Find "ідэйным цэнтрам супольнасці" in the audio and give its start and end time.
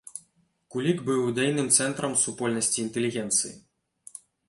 1.33-2.77